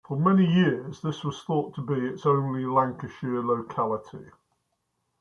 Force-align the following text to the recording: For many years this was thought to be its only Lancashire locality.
For 0.07 0.17
many 0.17 0.51
years 0.51 0.99
this 1.03 1.23
was 1.23 1.43
thought 1.43 1.75
to 1.75 1.81
be 1.83 1.93
its 1.93 2.25
only 2.25 2.65
Lancashire 2.65 3.43
locality. 3.45 4.31